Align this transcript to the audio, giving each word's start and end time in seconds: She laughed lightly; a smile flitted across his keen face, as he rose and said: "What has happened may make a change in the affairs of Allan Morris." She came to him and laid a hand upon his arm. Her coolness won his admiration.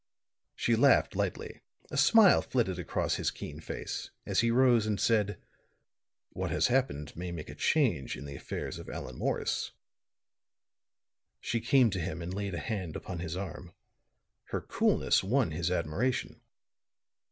She 0.55 0.75
laughed 0.75 1.15
lightly; 1.15 1.61
a 1.91 1.95
smile 1.95 2.41
flitted 2.41 2.79
across 2.79 3.17
his 3.17 3.29
keen 3.29 3.59
face, 3.59 4.09
as 4.25 4.39
he 4.39 4.49
rose 4.49 4.87
and 4.87 4.99
said: 4.99 5.39
"What 6.31 6.49
has 6.49 6.69
happened 6.73 7.15
may 7.15 7.31
make 7.31 7.49
a 7.49 7.53
change 7.53 8.17
in 8.17 8.25
the 8.25 8.35
affairs 8.35 8.79
of 8.79 8.89
Allan 8.89 9.19
Morris." 9.19 9.69
She 11.39 11.59
came 11.61 11.91
to 11.91 11.99
him 11.99 12.19
and 12.23 12.33
laid 12.33 12.55
a 12.55 12.59
hand 12.59 12.95
upon 12.95 13.19
his 13.19 13.37
arm. 13.37 13.73
Her 14.45 14.61
coolness 14.61 15.23
won 15.23 15.51
his 15.51 15.69
admiration. 15.69 16.41